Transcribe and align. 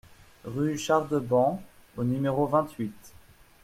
Rue 0.45 0.79
Char 0.79 1.07
de 1.09 1.19
Ban 1.19 1.61
au 1.95 2.03
numéro 2.03 2.47
vingt-huit 2.47 3.13